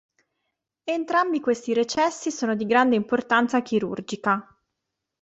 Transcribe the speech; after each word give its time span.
Entrambi 0.89 1.39
questi 1.41 1.75
recessi 1.75 2.31
sono 2.31 2.55
di 2.55 2.65
grande 2.65 2.95
importanza 2.95 3.61
chirurgica. 3.61 4.43